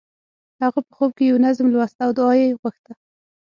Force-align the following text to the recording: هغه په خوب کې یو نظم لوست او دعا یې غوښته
هغه 0.61 0.79
په 0.85 0.91
خوب 0.97 1.11
کې 1.17 1.23
یو 1.29 1.37
نظم 1.45 1.67
لوست 1.73 1.97
او 2.05 2.09
دعا 2.17 2.33
یې 2.41 2.57
غوښته 2.61 2.93